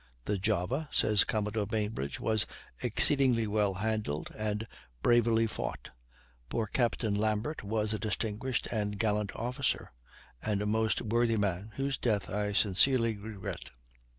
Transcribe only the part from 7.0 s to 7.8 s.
Lambert